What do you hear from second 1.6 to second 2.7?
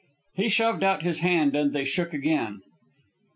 they shook again.